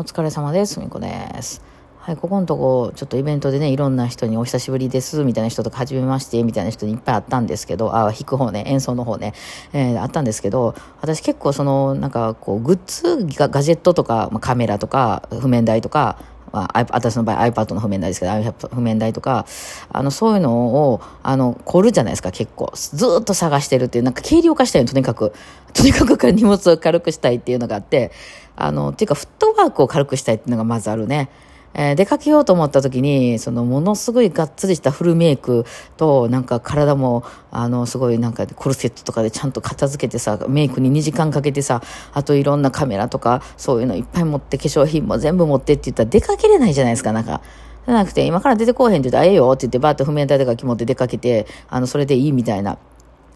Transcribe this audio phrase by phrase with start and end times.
[0.00, 0.80] お疲れ様です。
[0.80, 1.60] みこです。
[1.98, 9.34] はい、ここのとこ、ちょっとイベントでね、いろんな人にお久しぶりです、みたいな人とか、はじめまして、みたいな人にいっぱいあったんですけど、あ、弾く方ね、演奏の方ね、
[9.74, 16.16] えー、あったんですけど、私結構その、なんかこう、グッズ、ガジェットとか、まあ、カメラとか、譜面台とか、
[16.52, 19.46] まあ、私の場合 iPad の譜面台ですけど、iPad 譜面台とか、
[19.90, 22.72] あの、そういうのを、あの、凝るじゃないですか、結構。
[22.74, 25.32] ずっと探してるっていう、なんか軽量化したいの、とにかく。
[25.72, 28.10] とにかく荷物を軽くしたいっていうのがあって、
[28.56, 31.28] あの、っていうか、フットワークを軽くしたいっていうのがまずあるね。
[31.74, 35.64] えー、出かけようと思った時に、そのものすごいがっつりしたフルメイク
[35.96, 47.40] と、なんか体も、あの、すごいなんかコルセットとかでちゃんと片付けてさ、メイクに2時間かけてさ、あといろんなカメラとか、そういうのいっぱい持って、化粧品も全部持ってって言ったら出かけれないじゃないですか、なんか。
[47.86, 52.78] じゃなくて、今から出てこうへんって言ったら、ええよって言って、バーッと譜面台とか持って出かけて、あの、それでいいみたいな。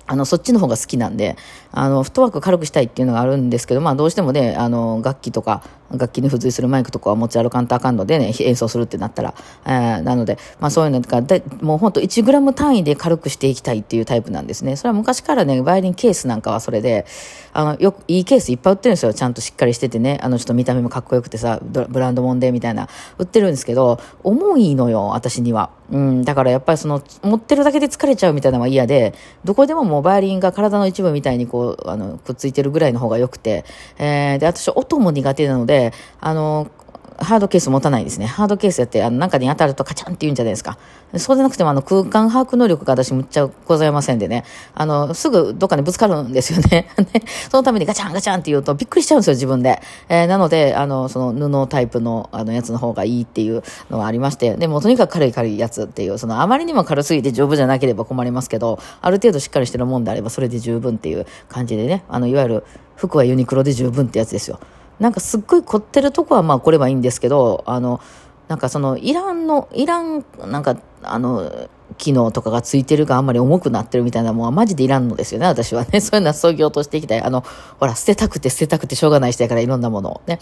[0.07, 1.37] あの、そっちの方が好きなんで、
[1.73, 5.63] あの、フットワーク軽くしたいっていうのがあるんですけど、まあどうしてもね、あの、楽器とか、
[5.99, 9.35] 楽器に付随するマイクとかは持ち歩かんとあかんのでね、演奏するってなったら。
[9.67, 14.77] えー、なので、まあそういうのとか、でもうほんと1グラム単位で軽くしていきたいっていうタイプなんですね。
[14.77, 17.07] それは昔からね、バイオリンケースなんかはそれで、
[17.53, 19.15] あの、よく、いいケースいっぱい売ってるんですよ。
[19.15, 25.71] ちゃんとしっかりしててね、あの、ちょっと見た目もかっこよくてさ、ブランドもんでみたいな、売ってるんですけど、重いのよ、私には。
[25.91, 29.15] うん、だからやっぱりその、持ってるだけで疲れちゃうみたいなのは嫌で、
[29.45, 33.65] どこでももうバイオリンが体の一部みたいにこう、あの、くっついてるぐらいの方が良くて、
[33.99, 35.84] えー、で、私音も苦手なので、
[36.21, 36.71] あの、
[37.19, 38.27] ハードケース持たないですね。
[38.27, 40.79] ハードケースやって、あの、中に当たるとカチャンって言うんじゃないですか。
[41.17, 44.45] そうでなくても、あの、空間把握能力が私むっちゃございませんでね。
[44.75, 46.89] あの、すぐどっかにぶつかるんですよね。
[47.51, 49.81] そのためにガチャンガチャンって言うとびっくりしちゃうんですよ、自分で。
[50.09, 62.65] えー、なので、あの、その布タイプの、あの、やつの方がいいっていうのがありまして、でもとにかく軽い軽いやつっていう、その、あまりにも軽すぎて丈夫じゃなければ困りますけど、ある程度しっかりしてるもんであればそれで十分っていう感じでね、あの、いわゆる
[62.97, 64.59] 服はユニクロで十分ってやつですよ。
[65.01, 68.01] なんかすっごい凝ってるとこはまあ来ればいいんですけど、あの、
[68.49, 76.01] なんかそのイランの、イラン、なんか、あの、機能とかがついてるがあんまり重くなってるみたいなもんはマジでいらんのですよね、私はね。
[76.03, 77.23] そういうのは創業としていきたい。
[77.23, 77.45] あの、
[77.79, 80.39] ほら、捨てたくて捨てたくてしょうがない人やからいろんなものをね。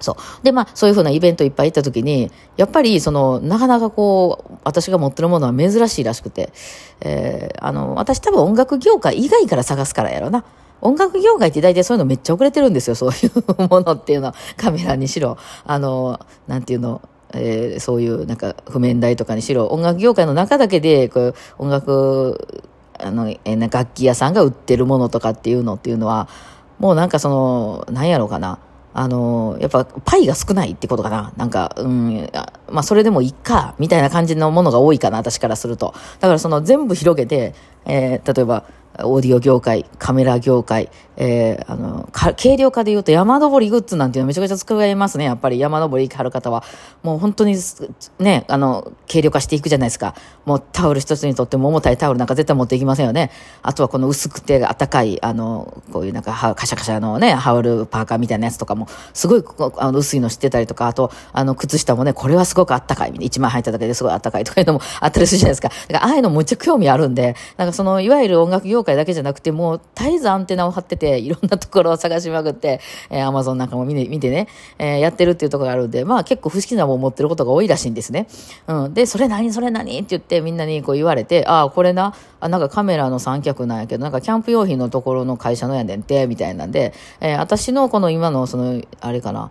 [0.00, 0.44] そう。
[0.44, 6.52] で、まあ、そういうふうなイベントいっぱい行った時に、やっぱり、その、なかなかこう、私が持ってるものは珍しいらしくて、
[7.00, 10.44] えー、あの、私多分音楽業界以外から探すからやろな。
[10.80, 14.34] 音楽業界って大体そういうのめっちゃ遅れてるんですよ、そういうものっていうのは。
[14.56, 17.02] カメラにしろ、あの、なんていうの、
[17.34, 22.62] えー、そういうなんか譜面台とかにしろ、音楽業界の中だけで、こう、音楽、
[22.98, 26.28] あの、えー、楽器屋さんが売ってるものとかっていうのっていうのは、
[26.78, 28.58] もうなんかその、なんやろうかな。
[28.94, 31.32] あの、やっぱパイが少ないってことかな。
[31.36, 32.28] なんか、うん、
[32.68, 35.94] まあそれでもいっか、みたいな感じのものが多いかな、私からすると。
[36.20, 38.64] だからその全部広げて、えー、例えば、
[39.04, 45.24] オーディオ業界、カメラ業界、えー、あの、軽量化で言うと山登りグッズなんていうのめちゃくちゃ作れますね。
[45.24, 46.62] やっぱり山登り行かはる方は。
[47.02, 47.56] もう本当に、
[48.20, 50.14] ね、あの、軽量化していくじゃないですか。
[50.44, 53.30] もうタオル一つにとっても重たいタオルなんか絶対持っていきませんよね。
[53.62, 59.44] あとはこの薄くて暖かい、あの、こういうなんかカシャカシャのね、羽織るパーカーみたいなやつとかも、すごい
[59.78, 63.12] あの薄いの知ってたりとか、あと、あの、靴下もね、これはすごく暖かい。
[63.20, 65.68] 一枚履いただけですごい暖かいとかいうのもあったりするじゃないですか。
[65.68, 78.26] だから、ああいうのむっちゃ興味あるんで、なんかその、いわゆる音楽業界だけじゃなくて、もう絶えずアンテナを張ってて、いろんなところを探しまくって、 えー、アマゾンなんかも見て見てね、えー、やってるっていうところがあるんで、まあ結構不思議なもん持ってることが多いらしいんですね。
[78.66, 78.94] うん。
[78.94, 79.52] で、それ何？
[79.52, 79.98] それ何？
[79.98, 89.50] って言ってみんなにこう言われて、ああ、これな、あ、なんかカメラの三脚なんやけど、なんかキャンプ用品のところの会社のやねんて、みたいなんで、えー、私のこの今のその、あれかな、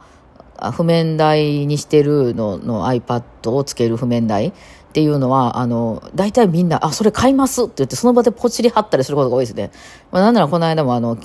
[0.72, 4.54] 譜面台にしてるのの iPad をつける譜面台
[4.97, 9.69] っていうのは、あの、大体みんな、あ、それ買いますって言って、その場でポチリ貼ったりすることが多いですね。
[10.12, 11.16] まあ、なんならこの間も、あの、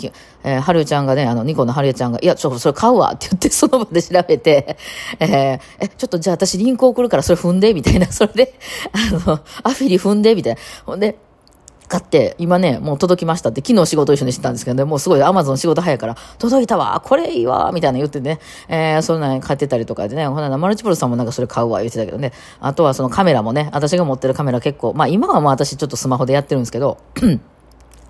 [0.45, 4.77] えー、はるちゃんがね、あの、ニコのはるちゃんが、いや、ちょ、それ買うわって言って、 その場で調べて、
[5.21, 8.53] えー、え、ちょっとじゃあ私リンク送るからそれ踏んで、みたいな、それで、
[8.93, 10.61] あの、アフィリ踏んで、みたいな。
[10.85, 11.17] ほんで、
[11.93, 26.97] 買って、今ね、もう届きましたって、昨日仕事一緒にしてたんですけどね、もうすごいアマゾン仕事早いから、届いたわ、これいいわ、みたいな言ってね、えー、そんな買ってたりとかでね、ほな、マルチプロさんもなんかそれ買うわ、言ってたけどね、あとはそのカメラもね、私が持ってるカメラ結構、まあ今はもう私ちょっとスマホでやってるんですけど、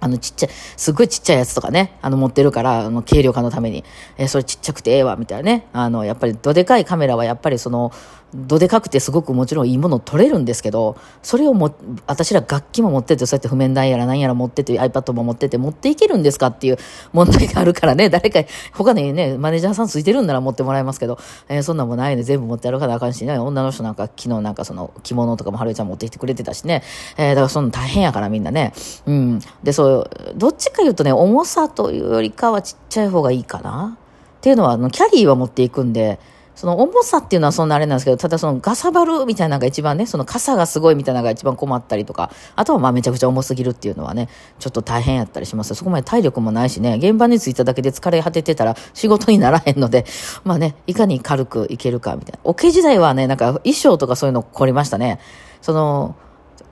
[0.02, 3.84] あのちっちゃい、すごいちっちゃいやつとかね、あの持ってるから、あの軽量化のために、
[4.19, 5.52] えー、それちっちゃくてええわ、みたいな。
[5.52, 5.66] ね。
[5.72, 7.93] あの、やっぱりどでかいカメラはやっぱりその、
[8.34, 11.75] どでかくてすごくもちろんいいもの撮れるんですけど、それをも、
[12.06, 16.78] 私ら楽器も持ってて、そうやって譜面台やら何やら持ってて、iPad も持ってて、持っていけるんですかっていう
[17.12, 21.19] 問題があるからね、誰か、他にね、マネージャーさんついてるんなら持ってもらえますけど、
[21.49, 26.82] えー、そんなもないね、全部持ってやるからあかんしね、女の人なんか昨日なんかその着物とかも春江ちゃん持ってきてくれてたしね、
[27.19, 28.72] えー、だからそんな大変やからみんなね、
[29.06, 29.40] うん。
[29.62, 29.91] で、そう、
[30.36, 33.98] どっちか言うとね、重さというよりかはちっちゃい方がいいかな
[34.38, 36.18] っていうのは、あの、キャリーは持っていくんで、
[36.54, 44.28] その重さっていうのはそんなあれなんですけど、ただそのガサバルみたいなのが一番ね、その傘がすごいみたいなのが一番困ったりとか、あとはまあめちゃくちゃ重すぎるっていうのはね、
[44.58, 45.74] ちょっと大変やったりします。
[45.74, 50.04] そこまで体力もないしね、現場に着いただけで疲れ果ててたら仕事にならへんので、
[50.44, 52.38] まあね、いかに軽くいけるかみたいな。
[52.44, 55.20] オケ時代はね、なんか衣装とかそういうの凝りましたね。
[55.62, 56.16] その、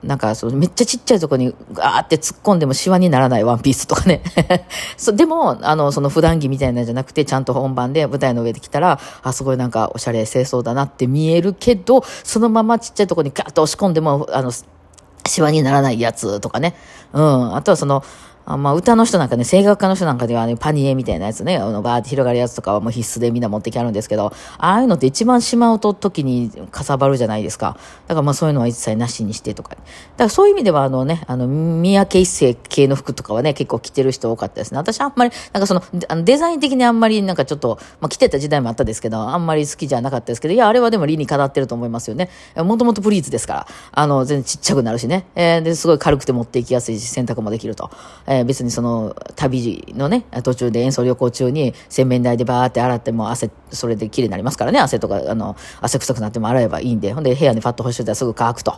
[0.03, 4.23] なんかそのめっちゃちっちゃいとこにガーって突っ込んでもシワにならないワンピースとかね
[4.97, 14.51] そでも、あの、その普段着みたいなんじゃなくて、ちゃんと本番で舞台の上で来たら、あ、すごいなんかおしゃれ清掃だなって見えるけど、そのままちっちゃいとこにガーッと押し込んでも、あの、
[15.27, 16.75] シワにならないやつとかね。
[17.13, 17.55] うん。
[17.55, 18.03] あとはその、
[18.53, 27.77] あまあ、歌の人なんかね、声楽家の人なんかではね、パニエみたいなやつね、あの、バーって広がるやつとかはもう必須でみんな持ってきあるんですけど、ああいうのって一番しまうと時にかさばるじゃないですか。
[28.07, 29.71] だからまあそういうのは一切なしにしてとか。
[29.71, 29.83] だか
[30.17, 34.77] らそういう意味ではあのね、あの、三宅一生系の服とかはね、結構着てる人多かったですね。
[34.77, 42.29] 私あんまり、なんかその、あのデザイン的にあんまりなんかちょっと、まあ着てた時代もあったですけど、あんまり好きじゃなかったですけど、いや、あれはでも理にかなってると思いますよね。
[42.55, 45.25] もともとプリーツですから、あの、全然ちっちゃくなるしね。
[45.35, 47.89] えー、で、すごい軽くて持っていきやすいし、洗濯もできると。
[48.27, 58.73] えー、別にその、旅のね、途中で演奏旅行中に洗面台でバーって洗っても汗、それで綺麗になりますからね、汗とか、あの、汗臭くなっても洗えばいいんで、ほんで部屋にファット干してたらすぐ乾くと。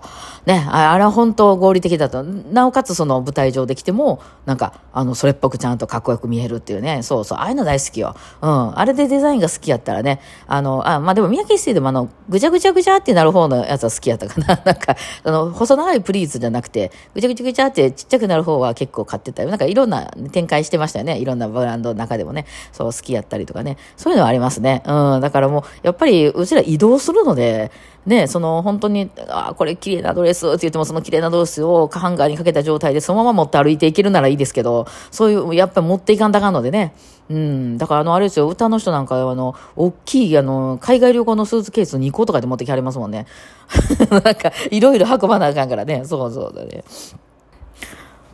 [0.46, 2.24] ね、あれは本当合理的だと。
[2.24, 8.16] なおかつその舞台上で来ても、なんか、あの、それっぽくちゃんとかっこよく見えるっていうね、そうそう、ああいうの大好きよ。
[8.42, 8.80] うん。
[8.80, 14.48] あれでデザインが好きやったらね、あの、あ、まあでも三宅一生でもあの、ぐちゃぐちゃぐちゃってなる方のやつは好きやったかな。
[14.66, 19.50] なんか、あの、細長いプリーツじゃなくて、ぐちゃぐちゃぐちゃってちっちゃくなる方は結構買ってたよ。
[19.50, 21.20] なんかいろんな展開してましたよね。
[21.20, 22.46] いろんなブランドの中でもね。
[22.72, 23.78] そう、好きやったりとかね。
[23.98, 24.84] そういうのはありますね。
[24.86, 25.22] うん。
[25.22, 27.72] だからもう、やっぱり、うちら移動するので、
[28.06, 36.94] ね、その本当に、あ、これ綺麗なドレスって言ってもその綺麗なドレスをハンガーにかけた状態でそのまま持って歩いていけるならいいですけど、そういう、やっぱり持っていかんだかんのでね。
[37.30, 37.78] うん。
[37.78, 43.26] だからあの、あれですよ、歌の人なんかあの、大きいあの、海外旅行のスーツケース2個とかで持ってきはりますもんね。
[44.12, 46.04] なんか、いろいろ運ばなあかんからね。
[46.04, 46.84] そうそうだね。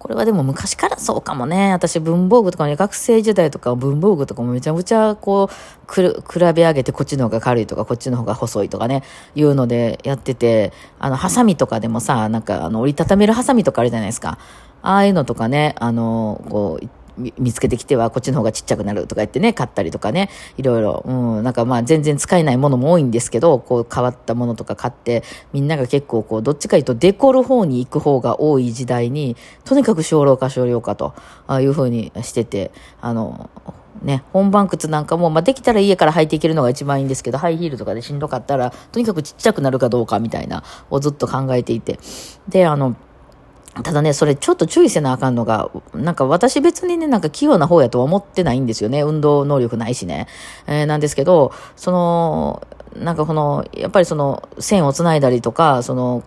[0.09, 1.71] これはでも昔からそうかもね。
[1.71, 9.03] 私文房具とかね、学生時代とか文房具とかもめちゃくちゃこう、比べ上げてこっちの方が軽いとか、こっちの方が細いとかね、
[9.35, 14.39] いうのでやってて、あの、ハサミとかでもさ、なんかあの、折りたためるハサミとかあるじゃないですか。
[14.81, 16.89] ああいうのとかね、あの、こう、
[17.37, 21.11] 見つけてきてはこっちの方がちっちゃくなるとか言ってね、買ったりとかね、いろいろ、う
[21.41, 25.23] ん、なんかまあ全然使えないものも多いんですけど、こう変わったものとか買って、
[25.53, 29.35] みんなが結構こう、どっちかいうとデコる方に行く方が多い時代に、
[29.65, 31.13] とにかく少量化少量化と、
[31.47, 32.71] ああいうふうにしてて、
[33.01, 33.49] あの、
[34.01, 41.99] ね、本番靴なんかも、まあ、できたら家から履いていけるのが一番いいんですけど、ハイヒールとかでしんどかったら、とにかくちっちゃくなるかどうかみたいな、をずっと考えていて。
[42.47, 42.95] で、あの、
[43.83, 49.01] ただね、それちょっと注意せなあかんのが、なんか私別にね、なんか器用な方やとは思ってないんですよね。
[49.01, 50.27] 運動能力ないしね。
[50.67, 56.23] えー、なんですけど、その、なんかこの、やっぱりその、線を繋いだりとか、その、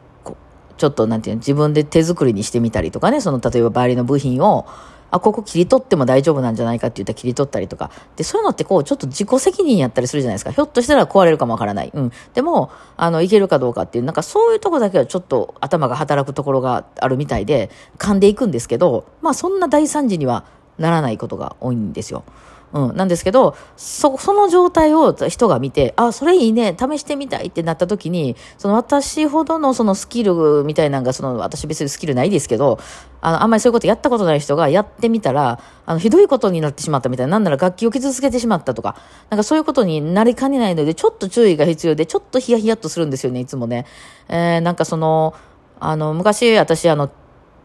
[0.78, 4.66] ちょっとなんていうの、自分で手作りにしてみたりとかね、その、例えばバイオリンの部品を、
[5.12, 7.90] あ、ここ切り取っても大丈夫なんじゃないかって言ったら切り取ったりとか。
[8.16, 10.52] で、そういうのってこう、ちょっと自己責任やったりするじゃないですか。
[10.52, 11.92] ひょっとしたら壊れるかもわからない。
[11.94, 12.12] うん。
[12.32, 20.44] でも、あの、いけるかどうかっていう、なんかそういうとこだけはちょっと頭が働くところがあるみたいで、噛んでいくんですけど、まあそんな大惨事には
[20.78, 22.24] ならないことが多いんですよ。
[22.72, 32.78] うん、なんですけど、そ、その状態を人が見て、あ、それいいね、試してみたいってなった時に、その私ほどのそのスキルみたいなのが、その私別にスキルないですけど、
[33.20, 38.96] あの、あんまりそういうことやったことない人がやってみたら、あの、ひどいことになってしまったみたいな、なんなら楽器を傷つけてしまったとか、
[39.28, 43.86] なんかそういうことになりかねないので、ちょっと注意が必要で、ちょっとヒヤヒヤっとするんですよね、いつもね。
[44.28, 45.34] えー、なんかその、
[45.78, 47.10] あの、昔私、あの、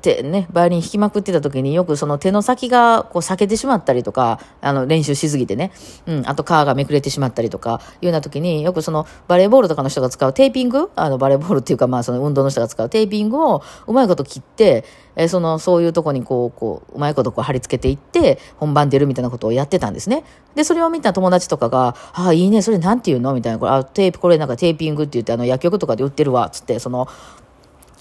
[0.02, 5.72] 手ね、バイオリン弾きまくってた時によくその手の先がこう裂けてしまったりとか、あの練習しすぎてね、
[6.06, 14.86] うん、あと皮がめくれてしまったりとかいうような時によくそのバレーボールとかの人が使うテーピング、あのバレーボールっていうかまあその運動の人が使うテーピングをうまいこと切って、
[15.16, 20.24] えそのそういうとこにこう、こう、うまいことこう貼り付けていって本番出るみたいなことをやってたんですね。
[20.54, 23.34] で、それを見た友達とかが、ああ、いいね、それなんて言うの？
[23.34, 27.08] みたいな、これ、あ、テープ、これなんかテーピングって言ってあの薬局とかで売ってるわ、つって、その、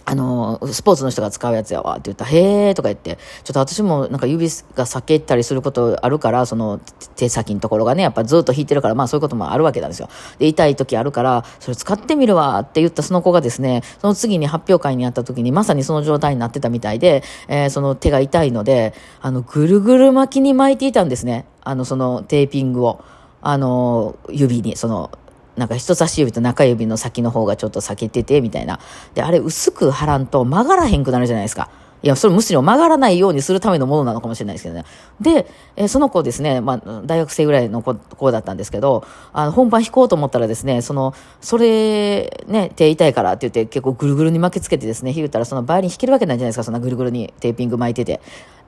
[0.08, 6.80] あの、スポーツの人が使うやつやわって言ったら、へーとか言って、ちょっと私もなんか指が裂けたりすることあるから、その
[7.16, 10.08] 手先のところがね、やっぱずっと引いてるから、まあそういうこともあるわけなんですよ。
[10.38, 21.46] で、痛い時あるから、それ使ってみるわって言ったその子がですね、その次に発表会にあった時にまさにその状態になってたみたいで、えー、その手が痛いので、あの、ぐるぐる巻きに巻いていたんですね。
[21.62, 23.04] あの、そのテーピングを。
[23.42, 25.10] あの、指に、その、
[25.56, 28.78] なんか人差し指と中指の先の方がちょっと裂けてて、みたいな。
[29.14, 31.68] で、あれ薄く貼らんと曲がらへんくなるじゃないですか。
[32.02, 34.84] いや、それむしろ曲がらないようにするためのものなのかもしれないですけどね。
[35.20, 48.20] で、えその子ですね、まあ、大学生ぐらいの子子だったんですけど、あの、本番弾こうと思ったらですね、その、それ、ね、手痛いからって言って結構ぐるぐるに巻きつけてですね、弾いたらそのバイオリン弾けるわけないじゃないですか、そんなぐるぐるにテーピング巻いてて。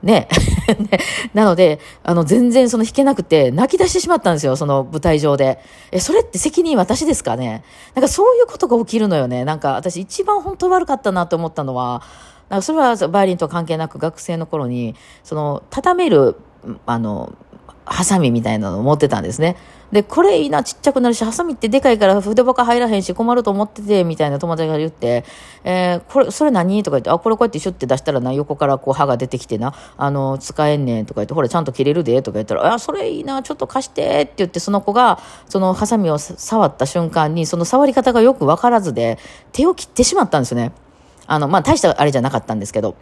[0.03, 0.27] ね。
[1.33, 5.59] なので、あの、全然その弾けなくて、泣き出してしまったんですよ、その舞台上で。
[5.91, 7.63] え、それって責任私ですかね？
[7.95, 9.45] なんかそういうことが起きるのよね。
[9.45, 12.01] なんか私一番本当悪かったなと思ったのは、
[12.49, 16.35] なんかそれはバイオリンと関係なく学生の頃に、その、畳める、
[16.85, 17.33] あの、
[17.85, 19.55] ハサミみたいなのを持ってたんですね。
[19.91, 25.25] で、これいいな、ちっちゃくなるし、ハサミってでかいから筆箱入らへんし困ると思ってて、みたいな友達が言って、
[25.63, 39.17] えー、これ、それ何とか言って、あ、これこうやってシュッて出したらな、横からこう刃が出てきてな、あの、使えんねんとか言って、ほら、ちゃんと切れるで、とか言ったら、あ、それいいな、ちょっと貸してって言って、その子が、そのハサミを触った瞬間に、その触り方がよくわからずで、
[39.51, 40.71] 手を切ってしまったんですよね。
[41.29, 42.95] あの、まあ、大したあれじゃなかったんですけど。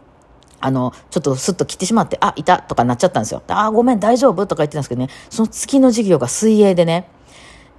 [0.60, 3.44] あの、ちょっとスッと切ってしまって、あ、いたとかなっちゃったんですよ。
[3.48, 7.08] あ、ごめん、大丈夫とか言ってたんですけどね、その月の授業が水泳でね、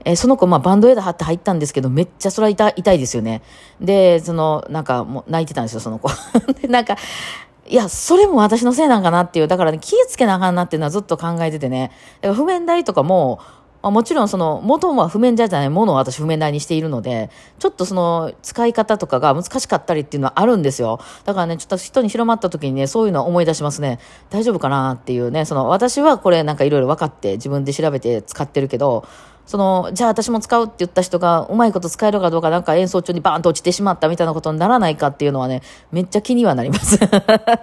[0.04, 3.42] えー、その子、まあ、バンドエイド貼って入ったんですけど、めっちゃそれは痛痛いですよね。
[3.80, 6.08] で、その、なんか、もう泣いてたんですよ、その子。
[6.62, 6.96] で、なんか、
[7.66, 11.90] いや、それも私のせいなんかなっていう、だからね、気をつけなあかんなっていうのはずっと考えててね、
[12.20, 13.40] だから譜面台とかも、
[13.80, 21.00] まあ、もちろんその元は譜面じゃないものを私譜面台にしているので、ちょっとその使い方とかが難しかったりっていうのはあるんですよ。
[21.24, 24.00] だからね、ちょっと人に広まった時にね、そういうのを思い出しますね。
[24.30, 29.06] 大丈夫かなっていうね、その私はこれなんかいろいろ分かって自分で調べて使ってるけど、
[29.48, 36.98] その、じゃあ私も使うって言った人がうまいこと使えるかどうかなんか演奏中にバーンと落ちてしまったみたいなことにならないかっていうのはね、めっちゃ気にはなります。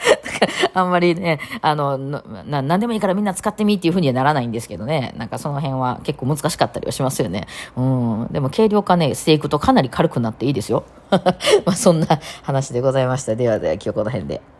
[0.73, 7.45] あんまりね、あの、な、なんでもいいからみんな使ってみっていうふうにはならないんですけどね、なんかその辺は結構難しかったりはしますよね。
[7.77, 8.27] うん。
[8.31, 10.85] でも軽量化ね、していくとかなり軽くなっていいですよ。
[11.11, 11.19] ま
[11.67, 12.07] あそんな
[12.41, 13.35] 話でございました。
[13.35, 14.54] ではでは今日この辺で。